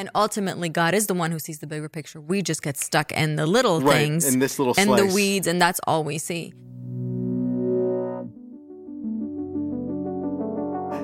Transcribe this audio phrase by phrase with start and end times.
[0.00, 2.22] And ultimately, God is the one who sees the bigger picture.
[2.22, 5.46] We just get stuck in the little Right, things, in this little and the weeds,
[5.46, 6.54] and that's all we see.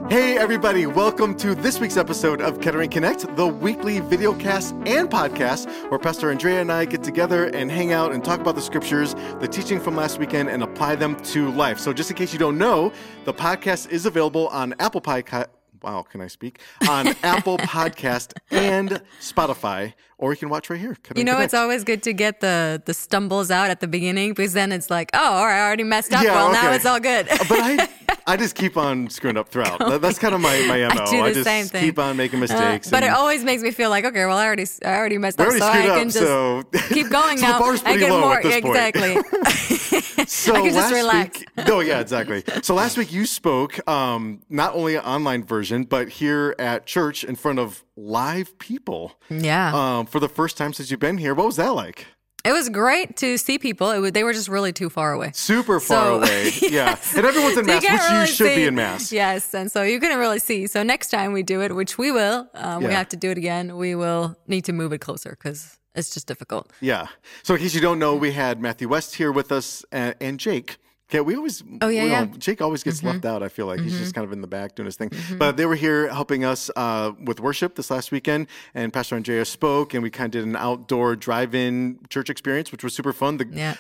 [0.08, 5.10] Hey, everybody, welcome to this week's episode of Kettering Connect, the weekly video cast and
[5.10, 8.62] podcast where Pastor Andrea and I get together and hang out and talk about the
[8.62, 11.78] scriptures, the teaching from last weekend, and apply them to life.
[11.78, 12.94] So, just in case you don't know,
[13.26, 15.48] the podcast is available on Apple Podcast.
[15.82, 16.60] Wow, can I speak?
[16.88, 20.94] On Apple Podcast and Spotify, or you can watch right here.
[20.94, 21.44] Kettering You know, Connect.
[21.46, 24.90] it's always good to get the the stumbles out at the beginning because then it's
[24.90, 26.22] like, oh, all right, I already messed up.
[26.24, 27.26] Yeah, well, now it's all good.
[27.28, 27.88] but I,
[28.26, 29.78] I just keep on screwing up throughout.
[29.78, 31.06] That- That's kind of my, my MO.
[31.10, 31.82] do the just same thing.
[31.84, 32.90] keep on making Uh, mistakes.
[32.90, 35.46] but it always makes me feel like, okay, well, I already I already messed up,
[35.46, 37.52] already so I can up, just so keep going so now.
[37.58, 39.16] The bar's I pretty can low more at this exactly.
[40.28, 41.38] So I can just last relax.
[41.40, 42.42] week, no, yeah, exactly.
[42.62, 47.22] So last week you spoke um, not only an online version, but here at church
[47.22, 51.32] in front of live people yeah, um, for the first time since you've been here.
[51.32, 52.06] What was that like?
[52.46, 53.90] It was great to see people.
[53.90, 55.30] It was, they were just really too far away.
[55.34, 56.50] Super far So- away.
[56.62, 59.12] Yeah, and everyone's in So you which can't you really should be in mass.
[59.12, 60.66] Yes, and so you couldn't really see.
[60.66, 63.38] So next time we do it, which we will, um, we have to do it
[63.38, 63.76] again.
[63.76, 66.70] We will need to move it closer because it's just difficult.
[66.80, 67.06] Yeah.
[67.42, 70.38] So in case you don't know, we had Matthew West here with us and, and
[70.40, 70.76] Jake.
[71.08, 71.62] Okay, we always.
[71.80, 72.24] Oh, yeah, yeah.
[72.24, 73.08] don't- Jake always gets mm-hmm.
[73.08, 73.42] left out.
[73.42, 74.14] I feel like he's just mm-hmm.
[74.14, 75.10] kind of in the back doing his thing.
[75.10, 75.38] Mm-hmm.
[75.38, 79.44] But they were here helping us uh, with worship this last weekend, and Pastor Andrea
[79.44, 83.36] spoke, and we kind of did an outdoor drive-in church experience, which was super fun.
[83.36, 83.76] The, Yeah.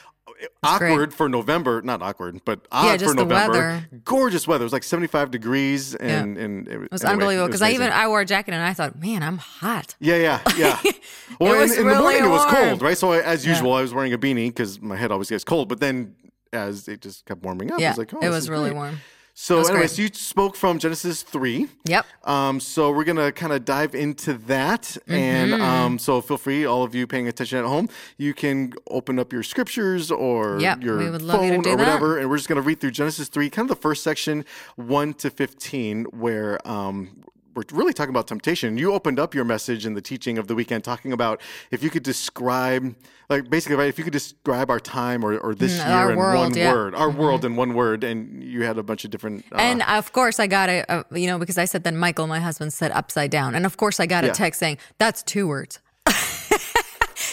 [0.62, 3.52] Awkward for November, not awkward, but odd Yeah, for November.
[3.52, 3.88] weather.
[4.04, 4.64] Gorgeous weather.
[4.64, 7.90] It was like 75 degrees, and, and it, It was anyway, unbelievable because I even.
[7.90, 9.96] I wore a jacket and I thought, man, I'm hot.
[9.98, 10.78] Yeah, yeah, yeah.
[11.40, 12.96] Well, was in, in the really morning it was cold, right?
[12.98, 15.68] So I, as usual, I was wearing a beanie because my head always gets cold.
[15.68, 16.14] But then
[16.56, 18.76] as it just kept warming up, Yeah, was like, oh, it was really great.
[18.76, 18.98] warm.
[19.38, 19.98] So, anyways, great.
[19.98, 21.68] you spoke from Genesis three.
[21.84, 22.06] Yep.
[22.24, 25.12] Um, so we're gonna kind of dive into that, Mm-hmm.
[25.12, 29.18] and um, so feel free, all of you paying attention at home, you can open
[29.18, 31.78] up your scriptures or Yep, your love you phone or that.
[31.78, 34.42] whatever, and we're just gonna read through Genesis three, kind of the first section,
[34.76, 37.22] one to fifteen, where um,
[37.56, 38.76] we're really talking about temptation.
[38.76, 41.40] You opened up your message in the teaching of the weekend talking about
[41.70, 42.94] if you could describe,
[43.30, 46.18] like basically, right, if you could describe our time or, or this Mm, year in
[46.18, 46.66] world, one yeah.
[46.66, 46.76] Mm-hmm.
[46.76, 49.44] word, our world in one word, and you had a bunch of different.
[49.50, 52.26] Uh, And of course, I got a, a you know because I said that Michael,
[52.26, 55.48] my husband, said upside down, and of course, I got a text saying that's two
[55.48, 55.80] words.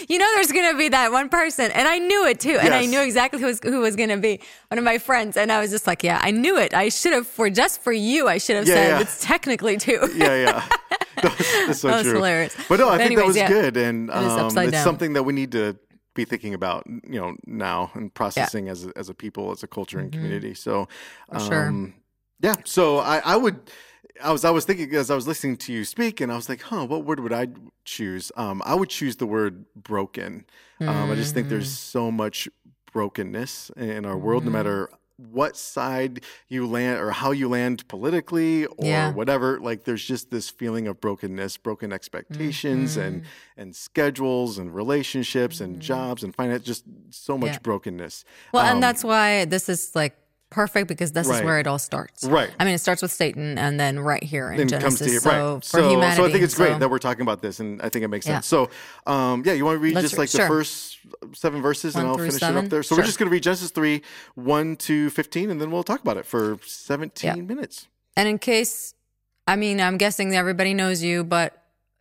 [0.10, 2.86] You know, there's gonna be that one person, and I knew it too, and I
[2.86, 5.72] knew exactly who was who was gonna be one of my friends, and I was
[5.72, 6.74] just like, yeah, I knew it.
[6.74, 9.00] I should have for just for you, I should have Yeah, said yeah.
[9.02, 10.00] it's technically two.
[10.16, 10.64] yeah, yeah.
[11.22, 12.16] That's so That was true.
[12.16, 12.56] hilarious.
[12.68, 13.48] But no, I But think that was yeah.
[13.48, 14.84] good, and It um, upside it's down.
[14.84, 15.78] something that we need to
[16.16, 19.68] be thinking about, you know, now and processing as a, as a people, as a
[19.68, 20.54] culture and community.
[20.54, 20.88] So,
[21.32, 21.38] Mm-hmm.
[21.40, 21.68] For sure.
[21.70, 21.94] um,
[22.42, 22.56] yeah.
[22.66, 23.58] So I, I would.
[24.22, 26.48] I was I was thinking as I was listening to you speak, and I was
[26.50, 27.48] like, "Huh, what word would I
[27.86, 30.46] choose?" Um, I would choose the word "broken."
[30.82, 31.78] Um, I just think there's Mm.
[31.78, 32.50] so much
[32.92, 34.54] brokenness in our world, no Mm-hmm.
[34.58, 39.12] matter what side you land or how you land politically or Yeah.
[39.14, 39.60] whatever.
[39.60, 43.62] Like, there's just this feeling of brokenness, broken expectations, and Mm-hmm.
[43.62, 46.64] and schedules, and relationships, and jobs, and finance.
[46.64, 47.60] Just so much Yeah.
[47.64, 48.26] brokenness.
[48.52, 50.16] Well, Um, and that's why this is like
[50.54, 51.40] perfect because this Right.
[51.40, 52.24] is where it all starts.
[52.24, 52.50] Right.
[52.60, 55.00] I mean, it starts with Satan, and then right here in then Genesis.
[55.00, 55.64] comes to so right.
[55.64, 57.82] for so, humanity, so I think it's great so- that we're talking about this, and
[57.82, 58.36] I think it makes Yeah.
[58.36, 58.46] sense.
[58.48, 58.70] So,
[59.06, 60.48] um, yeah, you want to read Let's just re- like the sure.
[60.48, 60.98] first
[61.34, 62.84] seven verses, and I'll finish it up there.
[62.84, 63.02] So Sure.
[63.02, 64.02] we're just going to read Genesis three,
[64.36, 67.88] one to fifteen, and then we'll talk about it for seventeen minutes.
[68.16, 68.94] And in case,
[69.48, 71.58] I mean, I'm guessing everybody knows you, but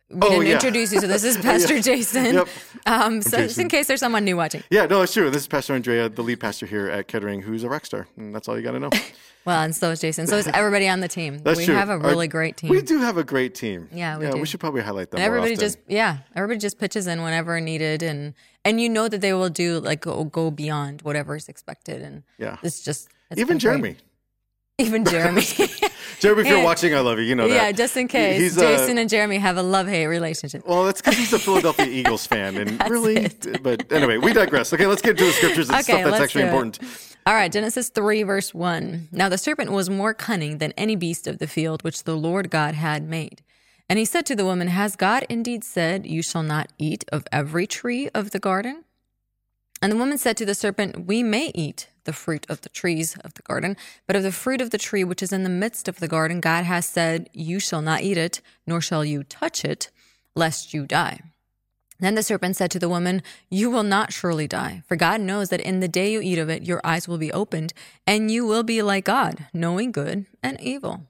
[0.09, 0.53] we Oh, didn't yeah.
[0.53, 0.99] introduce you.
[0.99, 2.35] So this is Pastor Jason.
[2.35, 2.47] Yep.
[2.85, 4.63] Um, so just in case there's someone new watching.
[4.69, 5.29] Yeah, no, it's true.
[5.29, 8.33] This is Pastor Andrea, the lead pastor here at Kettering, who's a rock star, and
[8.35, 8.89] that's all you got to know.
[9.45, 10.25] Well, and so is Jason.
[10.25, 11.39] So is everybody on the team.
[11.39, 11.75] That's we true.
[11.75, 12.69] have a Our- really great team.
[12.69, 13.89] We do have a great team.
[13.91, 14.37] Yeah, we yeah, do.
[14.39, 15.17] we should probably highlight them.
[15.17, 19.19] And everybody just yeah, everybody just pitches in whenever needed, and and you know that
[19.19, 22.55] they will do like go, go beyond whatever is expected, and Yeah.
[22.63, 23.81] it's just it's even Jeremy.
[23.81, 24.01] great.
[24.85, 25.41] Even Jeremy.
[26.19, 27.25] Jeremy, if you're watching, I love you.
[27.25, 27.53] You know that.
[27.55, 30.65] yeah, just in case He's, uh, Jason and Jeremy have a love hate relationship.
[30.65, 33.61] Well, that's because he's a Philadelphia Eagles fan, and really, it.
[33.63, 34.71] but anyway, we digress.
[34.73, 36.79] Okay, let's get to the scriptures and Okay, stuff that's actually important.
[37.25, 39.09] All right, Genesis 3, verse 1.
[39.11, 42.49] Now the serpent was more cunning than any beast of the field which the Lord
[42.49, 43.41] God had made.
[43.89, 47.25] And he said to the woman, Has God indeed said, You shall not eat of
[47.31, 48.83] every tree of the garden?
[49.81, 53.15] And the woman said to the serpent, We may eat the fruit of the trees
[53.23, 53.77] of the garden,
[54.07, 56.39] but of the fruit of the tree which is in the midst of the garden,
[56.39, 59.89] God has said, You shall not eat it, nor shall you touch it,
[60.35, 61.21] lest you die.
[61.99, 65.49] Then the serpent said to the woman, You will not surely die, for God knows
[65.49, 67.73] that in the day you eat of it, your eyes will be opened,
[68.05, 71.07] and you will be like God, knowing good and evil.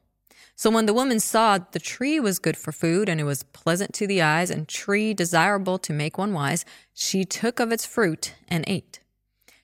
[0.56, 3.94] So when the woman saw the tree was good for food, and it was pleasant
[3.96, 6.64] to the eyes, and tree desirable to make one wise,
[6.94, 9.00] she took of its fruit and ate.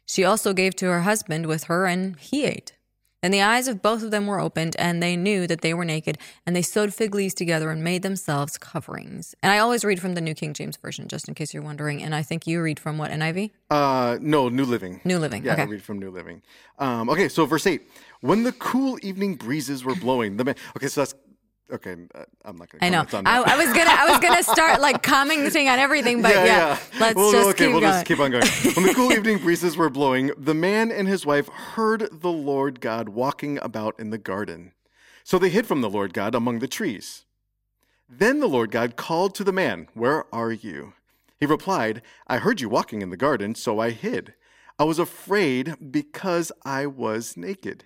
[0.09, 2.73] She also gave to her husband with her, and he ate.
[3.21, 5.85] Then the eyes of both of them were opened, and they knew that they were
[5.85, 6.17] naked,
[6.47, 9.35] and they sewed fig leaves together and made themselves coverings.
[9.44, 12.01] And I always read from the New King James Version, just in case you're wondering.
[12.01, 13.51] And I think you read from what, NIV?
[13.69, 15.00] Uh, no, New Living.
[15.06, 15.45] New Living.
[15.45, 15.61] Yeah, okay.
[15.61, 16.41] I read from New Living.
[16.79, 17.79] Um, okay, so verse 8.
[18.21, 20.55] When the cool evening breezes were blowing, the man.
[20.75, 21.13] Okay, so that's.
[21.71, 23.06] Okay, uh, I'm not going to I know.
[23.25, 23.42] I.
[23.54, 23.89] I was gonna.
[23.92, 27.71] I was gonna start like commenting on everything, but yeah, let's Well, just okay, keep
[27.74, 27.94] we'll going.
[27.94, 28.44] just keep on going.
[28.75, 32.81] when the cool evening breezes were blowing, the man and his wife heard the Lord
[32.81, 34.71] God walking about in the garden.
[35.24, 37.25] So they hid from the Lord God among the trees.
[38.10, 40.94] Then the Lord God called to the man, Where are you?
[41.39, 44.33] He replied, I heard you walking in the garden, so I hid.
[44.80, 47.83] I was afraid because I was naked.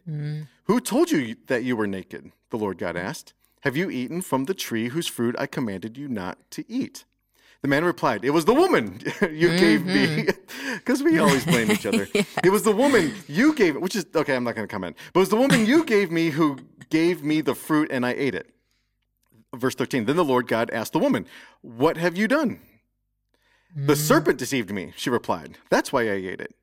[0.66, 2.32] Who told you that you were naked?
[2.52, 3.34] The Lord God asked.
[3.64, 7.06] Have you eaten from the tree whose fruit I commanded you not to eat?
[7.62, 10.08] The man replied, It was the woman you gave me.
[10.08, 10.40] Mm-hmm.
[10.74, 12.08] Because we always blame each other.
[12.44, 14.98] It was the woman you gave, which is, okay, I'm not going to comment.
[15.14, 16.58] But it was the woman you gave me who
[16.90, 18.50] gave me the fruit and I ate it.
[19.56, 21.26] Verse 13 Then the Lord God asked the woman,
[21.62, 22.60] What have you done?
[23.74, 23.98] The mm.
[23.98, 25.58] serpent deceived me, she replied.
[25.70, 26.54] That's why I ate it.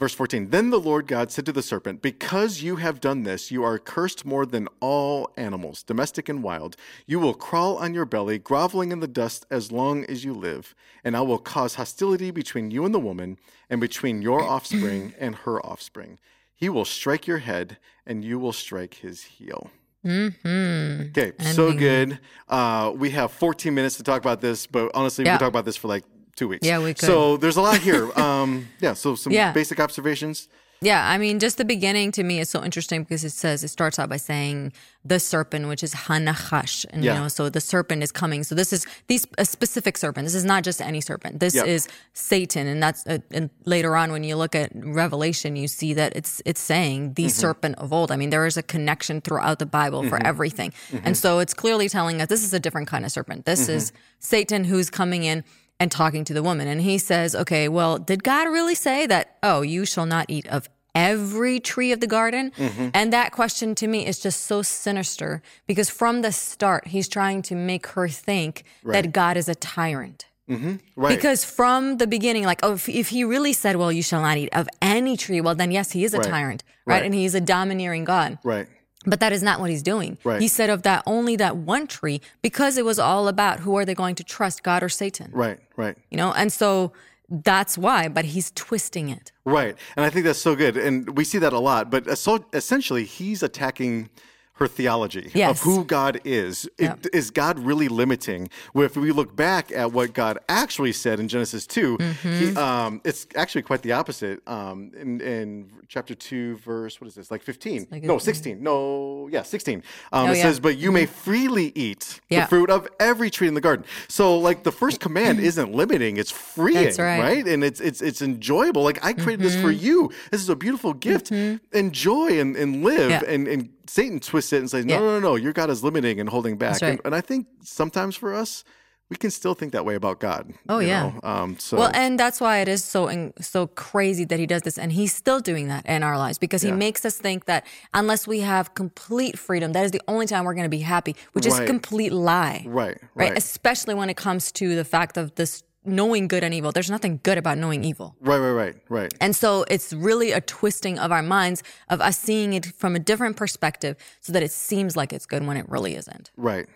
[0.00, 3.50] Verse 14 Then the Lord God said to the serpent, Because you have done this,
[3.50, 6.74] you are cursed more than all animals, domestic and wild.
[7.06, 10.74] You will crawl on your belly, groveling in the dust as long as you live.
[11.04, 13.38] And I will cause hostility between you and the woman,
[13.68, 16.18] and between your offspring and her offspring.
[16.56, 17.76] He will strike your head,
[18.06, 19.70] and you will strike his heel.
[20.04, 21.08] Mm-hmm.
[21.10, 22.18] Okay, so good.
[22.48, 25.34] Uh, we have 14 minutes to talk about this, but honestly, we Yeah.
[25.34, 26.04] can talk about this for like
[26.36, 26.66] two weeks.
[26.66, 27.06] Yeah, we could.
[27.06, 28.10] So there's a lot here.
[28.20, 29.52] Um, yeah, so some Yeah.
[29.52, 30.48] basic observations.
[30.82, 33.68] Yeah, I mean, just the beginning to me is so interesting because it says it
[33.68, 34.72] starts out by saying
[35.04, 37.14] the serpent, which is Hanachash, and Yeah.
[37.14, 38.44] you know, so the serpent is coming.
[38.44, 40.24] So this is these a specific serpent.
[40.24, 41.38] This is not just any serpent.
[41.38, 41.66] This Yep.
[41.66, 45.92] is Satan, and that's uh, and later on when you look at Revelation, you see
[45.94, 48.10] that it's it's saying the serpent of old.
[48.10, 50.72] I mean, there is a connection throughout the Bible for everything,
[51.04, 53.44] and so it's clearly telling us this is a different kind of serpent.
[53.44, 55.44] This is Satan who's coming in
[55.80, 56.68] and talking to the woman.
[56.68, 60.46] And he says, okay, well, did God really say that, oh, you shall not eat
[60.46, 62.52] of every tree of the garden?
[62.56, 62.88] Mm-hmm.
[62.94, 67.42] And that question to me is just so sinister because from the start, he's trying
[67.42, 70.26] to make her think that God is a tyrant.
[70.48, 70.76] Mm-hmm.
[70.96, 71.16] Right.
[71.16, 74.36] Because from the beginning, like, oh, if, if he really said, well, you shall not
[74.36, 76.28] eat of any tree, well, then yes, he is a Right.
[76.28, 76.96] tyrant, right?
[76.96, 77.04] Right.
[77.04, 78.38] And he's a domineering God.
[78.44, 78.66] right.
[79.06, 80.18] But that is not what he's doing.
[80.24, 80.40] Right.
[80.40, 83.84] He said of that only that one tree because it was all about who are
[83.86, 85.30] they going to trust, God or Satan?
[85.32, 85.58] Right.
[85.76, 85.96] Right.
[86.10, 86.92] You know, and so
[87.30, 89.32] that's why, but he's twisting it.
[89.44, 89.76] Right.
[89.96, 90.76] And I think that's so good.
[90.76, 91.90] And we see that a lot.
[91.90, 94.10] But uh, so essentially, he's attacking
[94.60, 96.68] her theology of who God is.
[96.78, 97.06] It-.
[97.14, 98.50] Is God really limiting?
[98.74, 102.38] Well, if we look back at what God actually said in Genesis 2, Mm-hmm.
[102.38, 104.40] he, um, it's actually quite the opposite.
[104.46, 107.86] Um, in, in chapter 2, verse, what is this, like 15?
[107.90, 108.62] like no, a- 16.
[108.62, 109.82] No, yeah, 16.
[110.12, 110.42] Um, Oh, it yeah.
[110.42, 112.42] says, But you may freely eat Yeah.
[112.42, 113.86] the fruit of every tree in the garden.
[114.08, 117.20] So, like, the first command isn't limiting, it's freeing, right.
[117.20, 117.46] right?
[117.46, 118.82] and it's it's it's enjoyable.
[118.82, 120.10] Like I created this for you.
[120.30, 121.30] This is a beautiful gift.
[121.72, 123.10] Enjoy and, and live.
[123.10, 123.24] Mm-hmm.
[123.24, 123.34] Yeah.
[123.34, 125.00] And and Satan twists it and says, no, Yeah.
[125.00, 125.34] no, no, no.
[125.36, 126.80] Your God is limiting and holding back.
[126.80, 126.90] Right.
[126.92, 128.62] And, and I think sometimes for us,
[129.10, 130.52] we can still think that way about God.
[130.68, 131.10] Oh, yeah.
[131.24, 131.58] Um.
[131.58, 134.78] So Well, and that's why it is so in- so crazy that he does this,
[134.78, 136.76] and he's still doing that in our lives because he Yeah.
[136.86, 140.54] makes us think that unless we have complete freedom, that is the only time we're
[140.54, 142.62] going to be happy, which is a complete lie.
[142.68, 143.30] right, right?
[143.30, 146.72] right, Especially when it comes to the fact of this knowing good and evil.
[146.72, 148.16] There's nothing good about knowing evil.
[148.20, 149.14] right, right, right, right.
[149.20, 152.98] And so it's really a twisting of our minds, of us seeing it from a
[152.98, 156.30] different perspective so that it seems like it's good when it really isn't.
[156.36, 156.66] Right.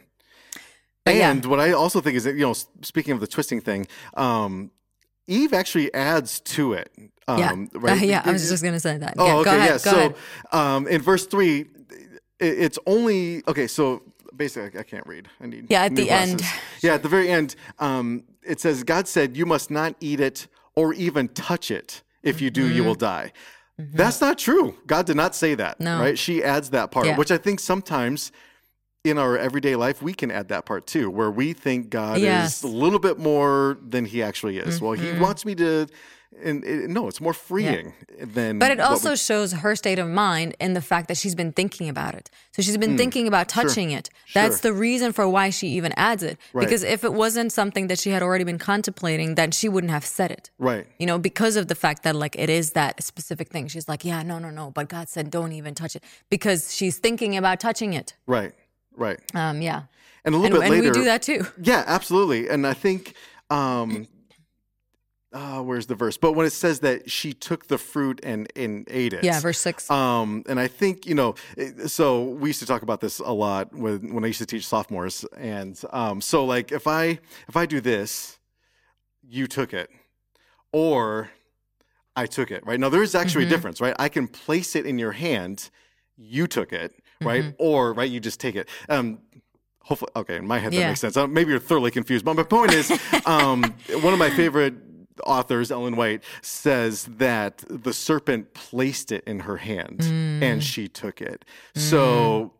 [1.04, 1.30] But yeah.
[1.30, 4.70] and what I also think is that, you know, speaking of the twisting thing, um,
[5.26, 6.90] Eve actually adds to it.
[7.28, 7.54] Um, Yeah.
[7.75, 8.00] Right?
[8.08, 9.14] yeah, I was just going to say that.
[9.18, 9.80] Oh, yeah, okay, go ahead.
[9.84, 9.92] yeah.
[9.92, 10.14] Go
[10.50, 11.66] so, um, in verse three,
[12.40, 13.66] it's only okay.
[13.66, 14.02] So
[14.37, 15.28] basically, I can't read.
[15.40, 16.42] I need Yeah, at the end.
[16.82, 20.46] Yeah, at the very end, um, it says, "God said, you must not eat it
[20.76, 22.02] or even touch it.
[22.22, 22.86] If you do, you Mm-hmm.
[22.86, 23.32] will die."
[23.78, 24.76] That's not true.
[24.86, 25.80] God did not say that.
[25.80, 25.98] No.
[25.98, 26.16] Right?
[26.18, 27.16] She adds that part, Yeah.
[27.16, 28.32] which I think sometimes.
[29.06, 32.56] In our everyday life, we can add that part too, where we think God Yes.
[32.58, 34.80] is a little bit more than He actually is.
[34.80, 35.16] Well, Mm-hmm.
[35.16, 35.86] He wants me to
[36.42, 38.58] and it, no, it's more freeing than.
[38.58, 41.52] But it also we- shows her state of mind in the fact that she's been
[41.52, 42.30] thinking about it.
[42.52, 44.10] So she's been thinking about touching it.
[44.32, 44.60] That's.
[44.60, 44.72] Sure.
[44.72, 46.38] the reason for why she even adds it.
[46.52, 46.64] Right.
[46.64, 50.04] Because if it wasn't something that she had already been contemplating, then she wouldn't have
[50.04, 50.50] said it.
[50.58, 50.86] right.
[50.98, 53.68] You know, because of the fact that like it is that specific thing.
[53.68, 54.70] She's like, yeah, no, no, no.
[54.70, 58.14] But God said, don't even touch it because she's thinking about touching it.
[58.26, 58.52] Right.
[58.96, 59.18] Right.
[59.34, 59.82] Um, yeah.
[60.24, 61.46] And a little And, bit and later, we do that too.
[61.60, 62.48] Yeah, absolutely.
[62.48, 63.14] And I think,
[63.50, 64.06] um,
[65.34, 66.16] uh, where's the verse?
[66.16, 69.24] But when it says that she took the fruit and, and ate it.
[69.24, 69.90] Yeah, verse six.
[69.90, 71.34] Um, and I think, you know,
[71.86, 74.66] so we used to talk about this a lot when, when I used to teach
[74.66, 75.24] sophomores.
[75.36, 78.38] And um, so like if I if I do this,
[79.22, 79.90] you took it.
[80.72, 81.30] Or
[82.16, 82.78] I took it, right?
[82.78, 83.52] Now there is actually Mm-hmm.
[83.52, 83.94] a difference, right?
[83.98, 85.70] I can place it in your hand,
[86.16, 87.42] you took it, right?
[87.44, 87.56] Mm-hmm.
[87.58, 88.68] Or right, you just take it.
[88.88, 89.18] Um
[89.80, 90.88] hopefully okay, in my head that Yeah.
[90.88, 91.16] makes sense.
[91.16, 92.24] Uh, maybe you're thoroughly confused.
[92.24, 92.90] But my point is,
[93.26, 93.62] um,
[94.00, 94.74] one of my favorite
[95.25, 100.42] authors, Ellen White, says that the serpent placed it in her hand Mm.
[100.42, 101.44] and she took it.
[101.75, 102.52] So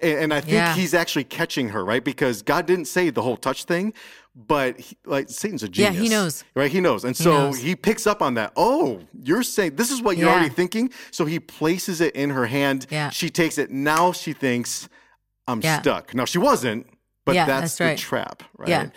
[0.00, 0.74] and, I think Yeah.
[0.74, 2.02] he's actually catching her, right?
[2.02, 3.94] Because God didn't say the whole touch thing,
[4.34, 5.94] but he, like Satan's a genius.
[5.94, 6.42] Yeah, he knows.
[6.56, 6.72] right?
[6.72, 7.58] He knows, and so knows.
[7.60, 8.52] he picks up on that.
[8.56, 10.34] Oh, you're saying this is what you're Yeah.
[10.34, 10.90] already thinking.
[11.12, 12.88] So he places it in her hand.
[12.90, 13.10] Yeah.
[13.10, 13.70] She takes it.
[13.70, 14.88] Now she thinks
[15.46, 15.80] I'm Yeah.
[15.80, 16.14] stuck.
[16.16, 16.88] Now she wasn't,
[17.24, 18.68] but that's, that's the trap, right?
[18.68, 18.88] Yeah.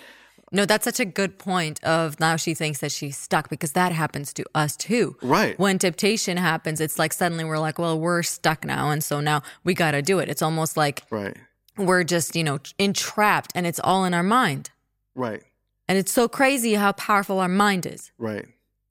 [0.56, 3.92] No, that's such a good point of now she thinks that she's stuck because that
[3.92, 5.18] happens to us too.
[5.22, 5.60] Right.
[5.60, 8.90] When temptation happens, it's like suddenly we're like, well, we're stuck now.
[8.90, 10.30] And so now we got to do it.
[10.30, 11.36] It's almost like Right.
[11.78, 14.70] we're just, you know, entrapped and it's all in our mind.
[15.14, 15.44] Right.
[15.90, 18.14] And it's so crazy how powerful our mind is.
[18.18, 18.48] Right.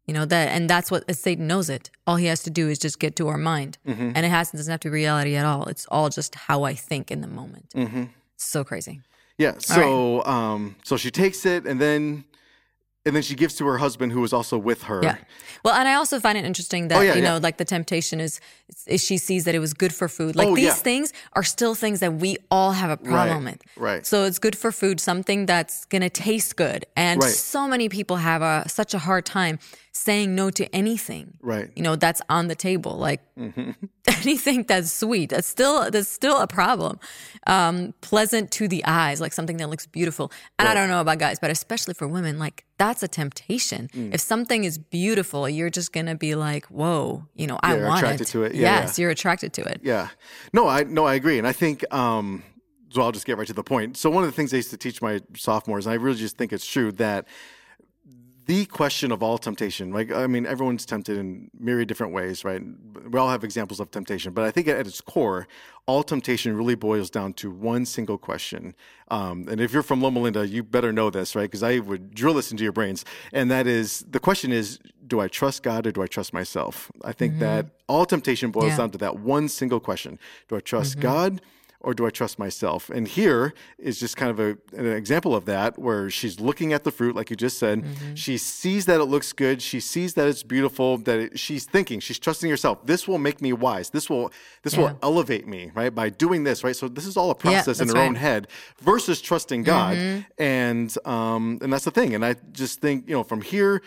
[0.06, 1.88] You know, that, and that's what Satan knows it.
[2.06, 3.78] All he has to do is just get to our mind.
[3.88, 4.12] Mm-hmm.
[4.14, 5.64] And it has, doesn't have to be reality at all.
[5.64, 7.70] It's all just how I think in the moment.
[7.74, 8.04] Mm-hmm.
[8.36, 9.00] So crazy.
[9.38, 9.54] Yeah.
[9.58, 12.24] So um so she takes it and then
[13.06, 15.00] and then she gives to her husband who was also with her.
[15.02, 15.16] Yeah.
[15.62, 17.32] Well, and I also find it interesting that Oh, yeah, you yeah.
[17.34, 18.40] know, like the temptation is
[18.96, 20.36] she sees that it was good for food.
[20.36, 20.72] Like Oh, these yeah.
[20.74, 23.60] things are still things that we all have a problem with.
[23.76, 24.06] right.
[24.06, 27.30] So it's good for food, something that's gonna taste good, and Right.
[27.30, 29.58] so many people have a such a hard time
[29.92, 31.34] saying no to anything.
[31.40, 31.70] Right.
[31.76, 32.96] You know, that's on the table.
[32.96, 33.20] Like
[34.06, 36.98] anything that's sweet, that's still that's still a problem.
[37.46, 40.32] Um, pleasant to the eyes, like something that looks beautiful.
[40.58, 43.88] And I don't know about guys, but especially for women, like that's a temptation.
[43.94, 44.14] Mm.
[44.14, 48.00] If something is beautiful, you're just gonna be like, "Whoa, you know, I you're want
[48.00, 48.60] attracted it." It.
[48.60, 49.80] Yeah, yes, you're attracted to it.
[49.82, 50.08] Yeah.
[50.52, 51.38] No, I no, I agree.
[51.38, 52.42] And I think um
[52.90, 53.96] so I'll just get right to the point.
[53.96, 56.38] So one of the things I used to teach my sophomores, and I really just
[56.38, 57.26] think it's true, that
[58.46, 62.62] the question of all temptation, like I mean, everyone's tempted in myriad different ways, right?
[63.10, 65.48] We all have examples of temptation, but I think at its core,
[65.86, 68.74] all temptation really boils down to one single question.
[69.08, 71.42] Um, and if you're from Loma Linda, you better know this, right?
[71.42, 75.20] Because I would drill this into your brains, and that is the question is, do
[75.20, 76.90] I trust God or do I trust myself?
[77.04, 78.76] I think that all temptation boils Yeah.
[78.78, 80.18] down to that one single question:
[80.48, 81.40] Do I trust God?
[81.86, 82.88] or do I trust myself?
[82.88, 86.82] And here is just kind of a, an example of that where she's looking at
[86.82, 87.82] the fruit, like you just said.
[87.82, 88.14] Mm-hmm.
[88.14, 89.60] She sees that it looks good.
[89.60, 90.96] She sees that it's beautiful.
[90.96, 92.86] That it, she's thinking, she's trusting herself.
[92.86, 93.90] This will make me wise.
[93.90, 94.32] This will
[94.62, 94.80] this Yeah.
[94.80, 95.94] will elevate me, right?
[95.94, 96.74] By doing this, right?
[96.74, 98.48] So this is all a process in that's her own head
[98.80, 99.94] versus trusting God.
[99.98, 100.42] Mm-hmm.
[100.42, 102.14] And um and that's the thing.
[102.14, 103.82] And I just think you know from here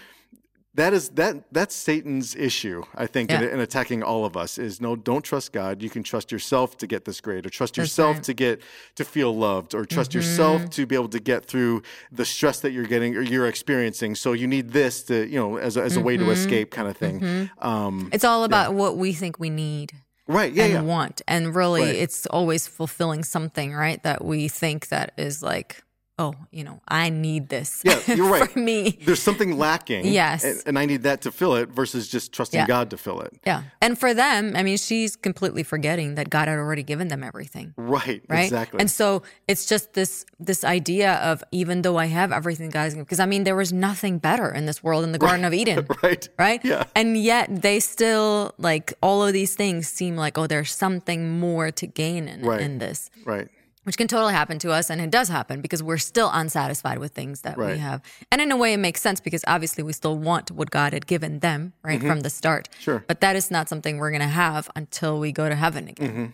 [0.77, 3.50] that is that that's Satan's issue, I think, in, Yeah.
[3.53, 4.57] in attacking all of us.
[4.57, 5.81] Is no, don't trust God.
[5.81, 8.24] You can trust yourself to get this grade, or trust yourself right.
[8.24, 8.62] to get
[8.96, 10.69] to feel loved, or trust yourself mm-hmm.
[10.69, 11.81] to be able to get through
[12.12, 14.15] the stress that you're getting or you're experiencing.
[14.15, 16.31] So you need this to, you know, as a, as a way to mm-hmm.
[16.31, 17.19] escape, kind of thing.
[17.19, 17.67] Mm-hmm.
[17.67, 19.93] Um, It's all about what we think we need.
[20.27, 20.53] right?
[20.53, 20.81] Yeah, and yeah.
[20.81, 21.22] want.
[21.27, 21.96] And really, Right.
[21.96, 24.01] it's always fulfilling something, right?
[24.03, 25.84] That we think that is like,
[26.20, 27.82] oh, you know, I need this.
[27.86, 28.50] Yeah, you're right.
[28.50, 28.98] for me.
[29.06, 30.06] There's something lacking.
[30.08, 30.44] Yes.
[30.44, 32.66] and, and I need that to fill it versus just trusting Yeah.
[32.66, 33.34] God to fill it.
[33.46, 33.64] Yeah.
[33.82, 37.74] And for them, I mean, she's completely forgetting that God had already given them everything.
[37.78, 38.24] Right.
[38.28, 38.46] Right.
[38.46, 38.80] Exactly.
[38.80, 43.20] And so it's just this this idea of even though I have everything God's because
[43.20, 45.86] I mean there was nothing better in this world in the Garden of Eden.
[46.04, 46.28] right.
[46.40, 46.66] Right?
[46.66, 46.86] Yeah.
[46.96, 51.70] And yet they still like all of these things seem like, oh, there's something more
[51.72, 52.62] to gain in, Right.
[52.62, 53.12] in this.
[53.26, 53.50] Right.
[53.88, 57.13] Which can totally happen to us and it does happen because we're still unsatisfied with
[57.13, 57.72] things that Right.
[57.74, 58.01] we have
[58.32, 61.08] and in a way it makes sense because obviously we still want what god had
[61.08, 62.82] given them right from the start Mm-hmm.
[62.82, 63.03] Sure.
[63.08, 66.34] but that is not something we're going to have until we go to heaven again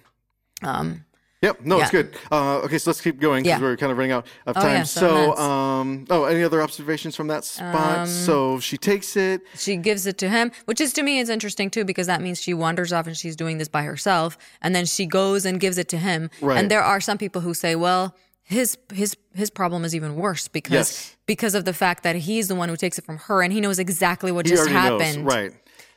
[0.63, 0.67] Mm-hmm.
[0.67, 1.05] um
[1.43, 1.61] Yep.
[1.65, 2.15] No, it's good.
[2.31, 3.65] Uh, okay, so let's keep going because Yeah.
[3.65, 4.71] we're kind of running out of Oh, time.
[4.77, 5.39] yeah, so, minutes.
[5.41, 7.99] um, oh, any other observations from that spot?
[7.99, 9.41] Um, so she takes it.
[9.55, 12.41] she gives it to him which is to me is interesting too because that means
[12.41, 15.77] she wanders off and she's doing this by herself and then she goes and gives
[15.77, 16.57] it to him Right.
[16.57, 20.47] and there are some people who say well his his his problem is even worse
[20.47, 21.15] because Yes.
[21.25, 23.59] because of the fact that he's the one who takes it from her and he
[23.61, 25.25] knows exactly what He just happened.
[25.25, 25.33] knows.
[25.35, 25.51] Right.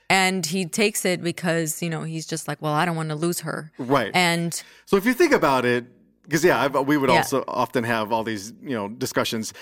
[0.09, 3.17] And he takes it because, you know, he's just like, well, I don't want to
[3.17, 3.73] lose her.
[3.79, 4.13] Right.
[4.15, 5.85] And So if you think about it,
[6.23, 7.17] because yeah, I've, we would Yeah.
[7.17, 9.53] also often have all these you know discussions.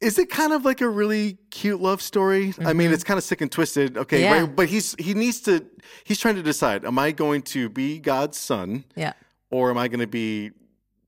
[0.00, 2.52] Is it kind of like a really cute love story?
[2.64, 3.96] I mean, it's kind of sick and twisted.
[3.96, 4.24] Okay, Mm-hmm.
[4.34, 4.40] Yeah.
[4.42, 5.64] right, but he's he needs to
[6.04, 9.14] he's trying to decide: Am I going to be God's son, yeah.
[9.50, 10.50] or am I going to be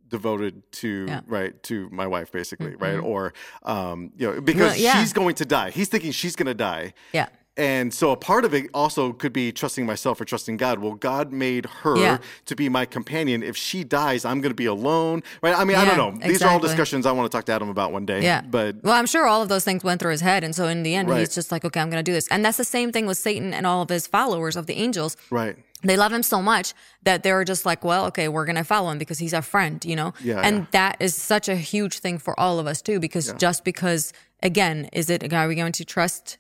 [0.09, 1.21] devoted to Yeah.
[1.21, 1.33] Mm-hmm.
[1.33, 2.99] right to my wife, basically, right?
[2.99, 5.01] Or um, you know, because Well, yeah.
[5.01, 5.71] she's going to die.
[5.71, 6.95] He's thinking she's going to die.
[7.13, 7.29] Yeah.
[7.59, 10.79] And so a part of it also could be trusting myself or trusting God.
[10.79, 12.19] Well, God made her Yeah.
[12.47, 13.43] to be my companion.
[13.43, 15.59] If she dies, I'm going to be alone, right?
[15.59, 16.27] I mean, I don't know.
[16.27, 18.23] These are all discussions I want to talk to Adam about one day.
[18.23, 18.43] Yeah.
[18.43, 20.45] But well, I'm sure all of those things went through his head.
[20.45, 21.19] And so in the end, Right.
[21.19, 22.29] he's just like, okay, I'm going to do this.
[22.29, 25.17] And that's the same thing with Satan and all of his followers of the angels.
[25.31, 28.65] right, They love him so much that they're just like, well, okay, we're going to
[28.65, 30.13] follow him because he's our friend, you know?
[30.23, 30.67] Yeah, and yeah.
[30.73, 34.13] that is such a huge thing for all of us too, because just because,
[34.45, 36.39] again, is it, are we going to trust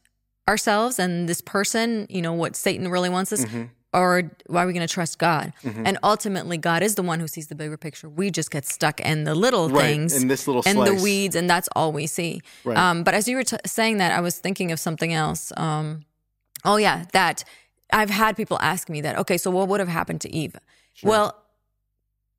[0.48, 3.44] ourselves and this person, you know, what Satan really wants us?
[3.44, 3.64] Mm-hmm.
[3.94, 5.54] Or why are we going to trust God?
[5.64, 8.06] And ultimately, God is the one who sees the bigger picture.
[8.06, 11.34] We just get stuck in the little Right, things, in this little and the weeds,
[11.34, 12.42] and that's all we see.
[12.64, 12.76] Right.
[12.76, 15.52] Um, but as you were t- saying that, I was thinking of something else.
[15.56, 16.04] Um,
[16.66, 17.44] oh yeah, that
[17.90, 19.16] I've had people ask me that.
[19.20, 20.56] Okay, so what would have happened to Eve?
[21.02, 21.34] Well,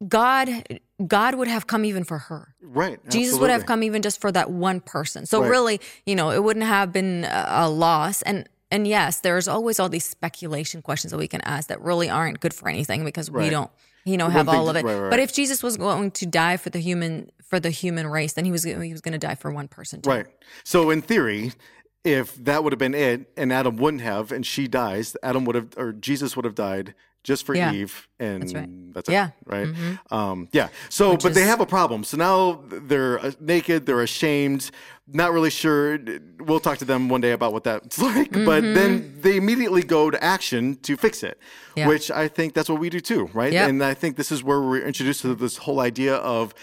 [0.08, 2.56] God, God would have come even for her.
[2.62, 3.00] right.
[3.10, 5.26] Jesus would have come even just for that one person.
[5.26, 5.50] So Right.
[5.50, 8.22] really, you know, it wouldn't have been a, loss.
[8.22, 12.08] And and yes, there's always all these speculation questions that we can ask that really
[12.10, 13.72] aren't good for anything because we don't,
[14.06, 14.86] you know, have all of it.
[14.86, 18.06] right, right, But if Jesus was going to die for the human for the human
[18.08, 20.02] race, then he was he was going to die for one person.
[20.02, 20.10] Too.
[20.10, 20.28] Right.
[20.64, 21.52] So in theory,
[22.04, 25.56] if that would have been it, and Adam wouldn't have, and she dies, Adam would
[25.56, 27.74] have, or Jesus would have died just for Yeah.
[27.74, 28.94] Eve, and That's right.
[28.94, 29.12] that's it.
[29.14, 29.30] Yeah.
[29.48, 29.90] Mm-hmm.
[29.90, 30.00] Right.
[30.12, 30.70] Um, yeah.
[30.90, 32.04] So, but they have a problem.
[32.04, 33.86] So now they're uh, naked.
[33.86, 34.72] They're ashamed.
[35.12, 35.98] Not really sure.
[36.40, 38.32] We'll talk to them one day about what that's like.
[38.32, 41.80] But then they immediately go to action to fix it, Mm-hmm.
[41.80, 41.88] Yeah.
[41.88, 43.54] which I think that's what we do too, right?
[43.54, 43.70] Yep.
[43.70, 46.54] And I think this is where we're introduced to this whole idea of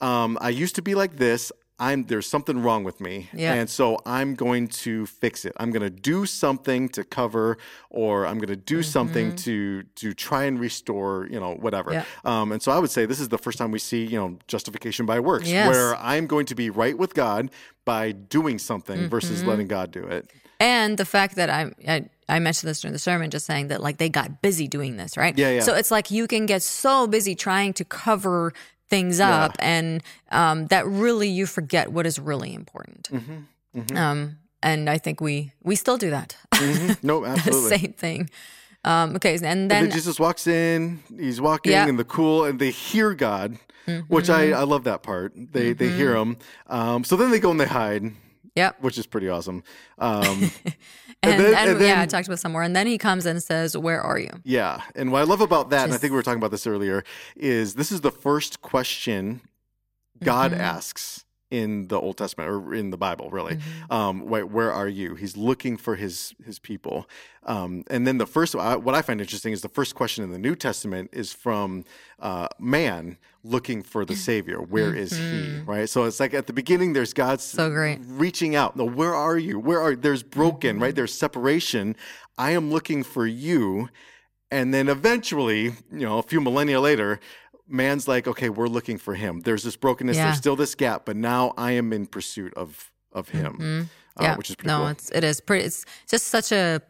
[0.00, 1.52] um, I used to be like this.
[1.78, 3.54] I'm there's something wrong with me, Yeah.
[3.54, 5.52] and so I'm going to fix it.
[5.56, 7.58] I'm going to do something to cover,
[7.90, 11.90] or I'm going to do something to to try and restore, you know, whatever.
[11.90, 12.26] Mm-hmm.
[12.26, 12.40] Yeah.
[12.40, 14.38] Um, and so I would say this is the first time we see, you know,
[14.46, 15.68] justification by works, Yes.
[15.68, 17.50] where I'm going to be right with God
[17.84, 19.48] by doing something versus Mm-hmm.
[19.48, 20.30] letting God do it.
[20.60, 23.82] And the fact that I, I I mentioned this during the sermon, just saying that
[23.82, 25.36] like they got busy doing this, right?
[25.36, 25.60] Yeah, yeah.
[25.60, 28.52] So it's like you can get so busy trying to cover
[28.90, 33.08] things up, and um, that really you forget what is really important.
[33.10, 33.96] Mm-hmm.
[33.96, 36.36] Um, and I think we we still do that.
[37.02, 37.78] No, the absolutely.
[37.78, 38.30] same thing.
[38.84, 41.82] Um, okay, and And then then Jesus walks in, he's walking Yeah.
[41.82, 41.90] Mm-hmm.
[41.90, 43.56] in the cool, and they hear God,
[44.08, 45.32] which I, I love that part.
[45.36, 46.36] They they hear him.
[46.68, 48.02] Um, so then they go and they hide,
[48.54, 49.62] yep, which is pretty awesome.
[49.98, 50.24] Um,
[51.22, 53.42] and, then- and, and yeah, I talked about some more, and then he comes and
[53.42, 56.16] says, "Where are you?" yeah, and what I love about that, and I think we
[56.16, 57.04] were talking about this earlier,
[57.36, 59.40] is this is the first question
[60.22, 60.60] God Mm-hmm.
[60.60, 63.56] asks in the Old Testament or in the Bible, really.
[63.56, 63.92] Mm-hmm.
[63.92, 65.14] Um, wait, where are you?
[65.14, 67.08] He's looking for his his people.
[67.44, 70.38] Um, and then the first, what I find interesting is the first question in the
[70.38, 71.84] New Testament is from
[72.18, 74.60] uh, man looking for the Savior.
[74.62, 75.60] Where is he?
[75.66, 75.88] Right.
[75.88, 77.56] So it's like at the beginning, there's God's Mm-hmm.
[77.56, 77.98] So great.
[78.06, 78.74] reaching out.
[78.76, 79.58] No, where are you?
[79.60, 79.94] Where are?
[79.94, 80.76] There's broken.
[80.76, 80.82] Mm-hmm.
[80.82, 80.94] Right.
[80.94, 81.94] There's separation.
[82.38, 83.90] I am looking for you.
[84.50, 87.18] And then eventually, you know, a few millennia later,
[87.68, 89.40] man's like, okay, we're looking for him.
[89.40, 90.16] There's this brokenness.
[90.16, 90.26] Yeah.
[90.26, 94.22] There's still this gap, but now I am in pursuit of of him, uh, Mm-hmm.
[94.22, 94.86] Yeah, which is pretty no, cool.
[94.88, 95.64] it's it is pretty.
[95.64, 96.80] It's just such a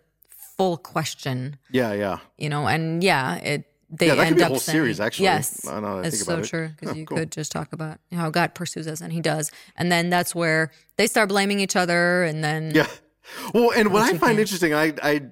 [0.57, 2.19] full question, Yeah, yeah.
[2.39, 3.65] you know, and yeah, it.
[3.91, 6.17] They Yeah, that could end be a up whole saying- series, actually, Yes, I it's
[6.17, 6.45] think so it.
[6.47, 7.19] true because you cool.
[7.19, 10.71] could just talk about how God pursues us, and He does, and then that's where
[10.97, 12.89] they start blaming each other, and then Yeah.
[13.53, 14.41] Well, and what I find think?
[14.41, 15.23] interesting, I, I,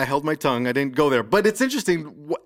[0.00, 0.66] I held my tongue.
[0.66, 1.98] I didn't go there, but it's interesting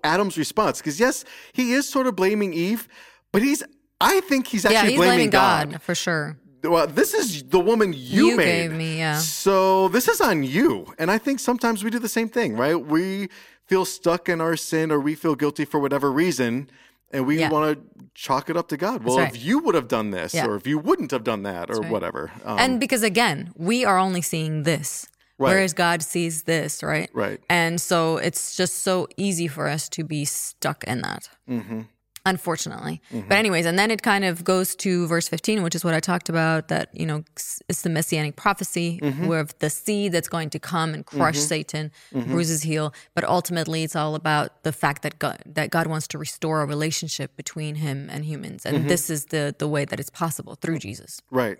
[0.03, 2.87] Adam's response because yes, he is sort of blaming Eve,
[3.31, 3.63] but he's.
[4.01, 5.81] I think he's actually yeah, he's blaming, blaming God.
[5.81, 6.37] for sure.
[6.63, 8.45] Well, this is the woman you, You made.
[8.45, 9.19] gave me, yeah.
[9.19, 12.75] So this is on you, and I think sometimes we do the same thing, right?
[12.75, 13.29] We
[13.67, 16.69] feel stuck in our sin, or we feel guilty for whatever reason.
[17.11, 17.49] And we Yeah.
[17.49, 19.03] want to chalk it up to God.
[19.05, 19.33] Well, right.
[19.33, 20.47] if you would have done this, Yeah.
[20.47, 21.91] or if you wouldn't have done that, or right.
[21.91, 22.31] whatever.
[22.43, 25.49] Um, and because again, we are only seeing this, Right.
[25.49, 27.09] whereas God sees this, right?
[27.13, 27.41] Right.
[27.49, 31.29] And so it's just so easy for us to be stuck in that.
[31.49, 31.81] Mm-hmm.
[32.27, 33.01] unfortunately.
[33.13, 33.29] Mm-hmm.
[33.29, 35.99] But anyways, and then it kind of goes to verse 15, which is what I
[35.99, 37.23] talked about that, you know,
[37.69, 39.27] it's the messianic prophecy mm-hmm.
[39.27, 41.43] where the seed that's going to come and crush mm-hmm.
[41.43, 45.85] Satan, bruise his heel, but ultimately it's all about the fact that God that God
[45.85, 48.65] wants to restore a relationship between him and humans.
[48.65, 51.21] And this is the the way that it's possible through Jesus.
[51.29, 51.59] Right.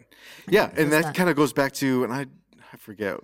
[0.50, 2.26] Yeah, and that, kind of goes back to, and I,
[2.74, 3.20] I forget.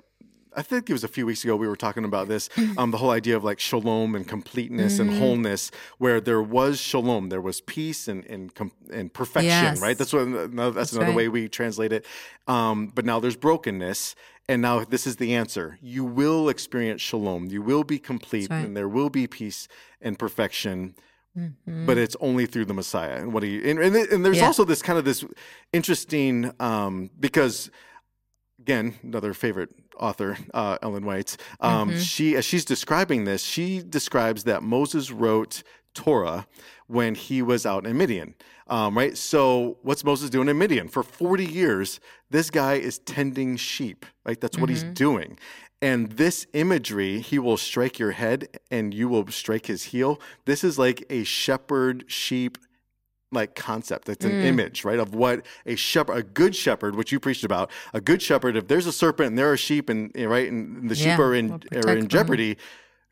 [0.56, 2.98] I think it was a few weeks ago we were talking about this, um, the
[2.98, 5.20] whole idea of like shalom and completeness and Mm-hmm.
[5.20, 8.52] wholeness, where there was shalom, there was peace and and
[8.92, 9.82] and perfection, Yes.
[9.82, 9.98] right?
[9.98, 11.16] That's what no, that's, another right.
[11.16, 12.06] way we translate it.
[12.48, 14.16] Um, but now there's brokenness,
[14.50, 18.66] and now this is the answer: you will experience shalom, you will be complete, right.
[18.66, 19.68] and there will be peace
[20.02, 20.96] and perfection.
[21.38, 21.86] Mm-hmm.
[21.86, 24.48] But it's only through the Messiah, and what he and, and, and there's Yeah.
[24.48, 25.24] also this kind of this
[25.72, 27.72] interesting um, because
[28.60, 29.70] again, another favorite
[30.02, 31.38] author, uh, Ellen White.
[31.60, 36.48] Um, She, as she's describing this, she describes that Moses wrote Torah
[36.88, 38.36] when he was out in Midian.
[38.68, 39.18] Um, right.
[39.18, 42.00] So, what's Moses doing in Midian for forty years?
[42.30, 44.06] This guy is tending sheep.
[44.26, 44.40] Right.
[44.40, 45.38] That's what he's doing.
[45.82, 50.22] And this imagery, he will strike your head and you will strike his heel.
[50.46, 52.58] This is like a shepherd sheep
[53.32, 54.10] like concept.
[54.10, 57.72] It's an image, right, of what a shepherd, a good shepherd, which you preached about,
[57.94, 58.56] a good shepherd.
[58.58, 61.34] If there's a serpent and there are sheep, and right, and the sheep Yeah, are
[61.36, 62.08] in will are in them.
[62.08, 62.58] jeopardy,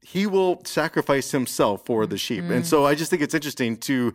[0.02, 2.44] he will sacrifice himself for the sheep.
[2.46, 4.14] And so I just think it's interesting to,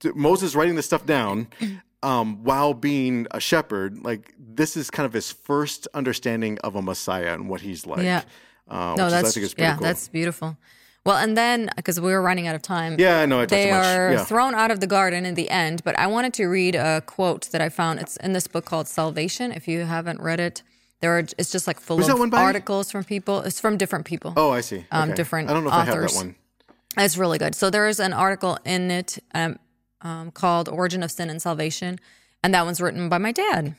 [0.00, 1.48] to Moses writing this stuff down.
[2.04, 6.82] Um, while being a shepherd, like this is kind of his first understanding of a
[6.82, 8.02] Messiah and what he's like.
[8.02, 8.22] Yeah.
[8.68, 9.82] Uh, No, which is, I that's think is yeah, cool.
[9.84, 10.56] that's beautiful.
[11.04, 13.64] Well, and then because we were running out of time, Yeah, I know, I they
[13.66, 13.84] too much.
[13.84, 14.24] are Yeah.
[14.24, 15.82] thrown out of the garden in the end.
[15.84, 17.98] But I wanted to read a quote that I found.
[18.00, 19.50] It's in this book called Salvation.
[19.52, 20.62] If you haven't read it,
[21.00, 21.24] there are.
[21.38, 23.40] It's just like full Was of articles from people.
[23.40, 24.32] It's from different people.
[24.36, 24.86] Oh, I see.
[24.92, 25.16] um, Okay.
[25.16, 26.12] different I don't know if I have authors.
[26.12, 26.34] that one.
[26.98, 27.54] It's really good.
[27.56, 29.58] So there is an article in it um,
[30.02, 31.98] um, called "Origin of Sin and Salvation,"
[32.44, 33.74] and that one's written by my dad.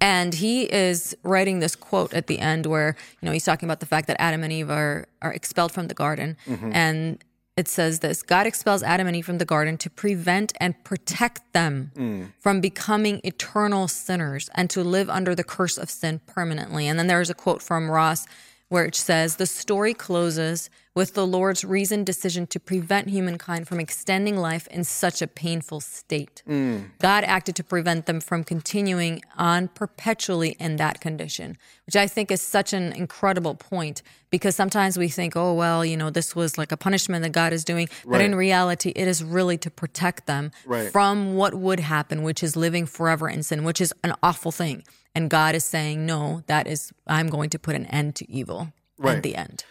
[0.00, 3.80] And he is writing this quote at the end where you know he's talking about
[3.80, 6.70] the fact that Adam and Eve are are expelled from the garden, mm-hmm.
[6.72, 7.24] and
[7.56, 11.52] it says this: God expels Adam and Eve from the garden to prevent and protect
[11.52, 12.28] them mm.
[12.38, 16.86] from becoming eternal sinners and to live under the curse of sin permanently.
[16.86, 18.26] And then there's a quote from Ross
[18.72, 23.78] where it says the story closes with the Lord's reasoned decision to prevent humankind from
[23.78, 26.42] extending life in such a painful state.
[26.48, 26.84] Mm.
[26.98, 32.30] God acted to prevent them from continuing on perpetually in that condition, which I think
[32.30, 36.56] is such an incredible point because sometimes we think, oh, well, you know, this was
[36.56, 37.88] like a punishment that God is doing.
[38.06, 40.90] But in reality, it is really to protect them Right.
[40.90, 44.84] from what would happen, which is living forever in sin, which is an awful thing.
[45.14, 48.72] And God is saying, no, that is, I'm going to put an end to evil
[48.98, 49.16] Right.
[49.16, 49.64] at the end.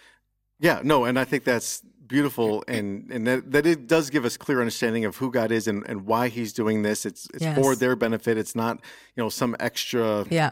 [0.60, 4.36] Yeah, no, and I think that's beautiful, and and that, that it does give us
[4.38, 7.06] clear understanding of who God is and, and why He's doing this.
[7.06, 7.58] It's it's Yes.
[7.58, 8.38] for their benefit.
[8.38, 8.78] It's not
[9.16, 10.52] you know some extra Yeah.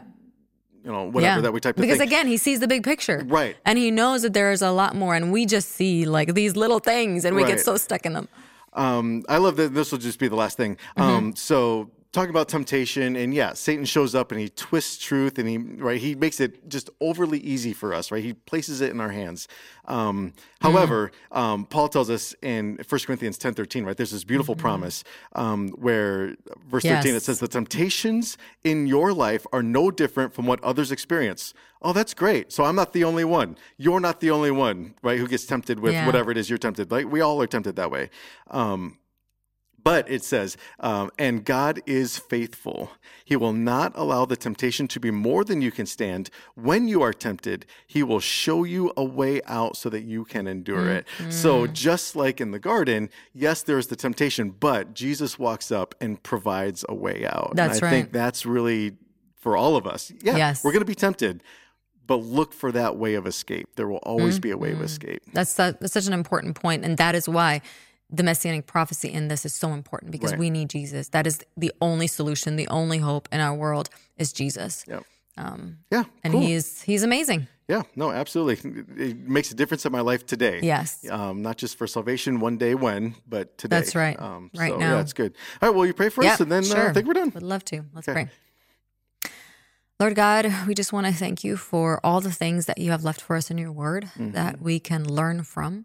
[0.82, 1.40] you know whatever yeah.
[1.42, 2.08] that we type of because thing.
[2.08, 3.22] again, he sees the big picture.
[3.28, 3.56] Right.
[3.64, 5.14] And he knows that there is a lot more.
[5.14, 7.52] And we just see like these little things and we Right.
[7.56, 8.28] get so stuck in them.
[8.72, 9.74] Um, I love that.
[9.74, 10.76] This will just be the last thing.
[10.96, 11.02] Mm-hmm.
[11.02, 15.48] Um, so talking about temptation, and yeah, Satan shows up and he twists truth, and
[15.48, 18.10] he right he makes it just overly easy for us.
[18.10, 19.46] Right, he places it in our hands.
[19.86, 23.96] Um, however, um, Paul tells us in 1 Corinthians ten thirteen, right?
[23.96, 26.36] There's this beautiful promise um, where
[26.68, 30.90] verse thirteen it says the temptations in your life are no different from what others
[30.92, 31.54] experience.
[31.82, 32.52] Oh, that's great.
[32.52, 33.56] So I'm not the only one.
[33.78, 35.18] You're not the only one, right?
[35.18, 36.04] Who gets tempted with Yeah.
[36.06, 36.90] whatever it is you're tempted.
[36.90, 38.10] Like we all are tempted that way.
[38.50, 38.98] Um,
[39.82, 42.90] but it says, um, and God is faithful.
[43.24, 46.30] He will not allow the temptation to be more than you can stand.
[46.54, 50.46] When you are tempted, He will show you a way out so that you can
[50.46, 51.06] endure it.
[51.28, 56.22] So, just like in the garden, yes, there's the temptation, but Jesus walks up and
[56.22, 57.52] provides a way out.
[57.54, 57.90] That's and I right.
[57.92, 58.96] think that's really
[59.36, 60.12] for all of us.
[60.22, 60.64] Yeah, Yes.
[60.64, 61.42] we're going to be tempted,
[62.06, 63.68] but look for that way of escape.
[63.76, 65.22] There will always be a way of escape.
[65.32, 67.62] That's, that's such an important point, And that is why
[68.12, 70.40] the messianic prophecy in this is so important because Right.
[70.40, 71.08] we need Jesus.
[71.10, 74.84] That is the only solution, the only hope in our world is Jesus.
[74.88, 75.00] Yeah.
[75.36, 76.04] Um, Yeah.
[76.24, 76.42] and cool.
[76.42, 77.46] he's he's amazing.
[77.68, 78.56] Yeah, no, absolutely.
[78.98, 80.58] It makes a difference in my life today.
[80.60, 81.08] Yes.
[81.08, 83.76] Um, not just for salvation one day when, but today.
[83.76, 84.18] That's right.
[84.20, 84.94] Um, Right so, now.
[84.96, 85.34] Yeah, it's good.
[85.62, 86.88] All right, well, you pray for Yeah, us, and then uh.
[86.88, 87.30] I think we're done.
[87.32, 87.84] Would love to.
[87.94, 88.24] Let's Okay.
[88.24, 88.28] pray.
[90.00, 93.04] Lord God, we just want to thank you for all the things that you have
[93.04, 94.32] left for us in your word Mm-hmm.
[94.32, 95.84] that we can learn from.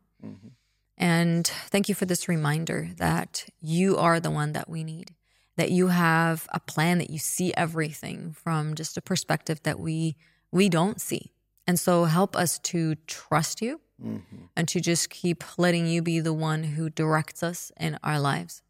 [0.98, 5.14] And thank you for this reminder that you are the one that we need,
[5.58, 10.16] that you have a plan, that you see everything from just a perspective that we
[10.52, 11.32] we don't see.
[11.68, 14.48] And so help us to trust you Mm-hmm.
[14.58, 18.62] and to just keep letting you be the one who directs us in our lives.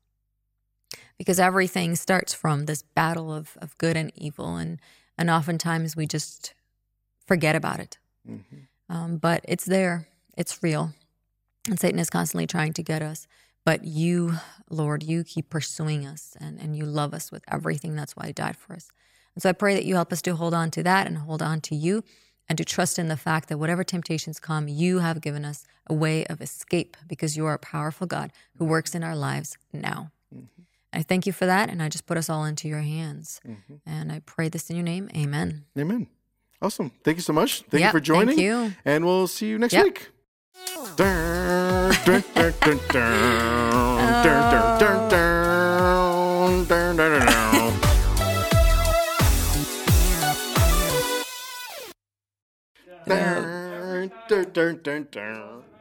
[1.17, 4.55] because everything starts from this battle of, of good and evil.
[4.57, 4.79] And,
[5.17, 6.53] and oftentimes we just
[7.25, 7.97] forget about it.
[8.29, 8.93] Mm-hmm.
[8.95, 10.07] Um, but it's there,
[10.37, 10.93] it's real.
[11.69, 13.27] And Satan is constantly trying to get us.
[13.65, 14.33] But you,
[14.69, 17.95] Lord, you keep pursuing us and, and you love us with everything.
[17.95, 18.89] That's why you died for us.
[19.33, 21.41] And so I pray that you help us to hold on to that and hold
[21.41, 22.03] on to you
[22.47, 25.93] and to trust in the fact that whatever temptations come, you have given us a
[25.93, 30.11] way of escape because you are a powerful God who works in our lives now.
[30.33, 30.61] Mm-hmm.
[30.93, 33.41] I thank you for that, and I just put us all into your hands.
[33.45, 33.75] Mm-hmm.
[33.85, 35.09] And I pray this in your name.
[35.15, 35.65] Amen.
[35.77, 36.07] Amen.
[36.61, 36.91] Awesome.
[37.03, 37.63] Thank you so much.
[37.63, 38.37] Thank yep, you for joining.
[38.37, 38.73] Thank you.
[38.85, 39.83] And we'll see you next yep.
[39.83, 40.09] week.
[54.27, 55.74] Dun, dun, dun, dun.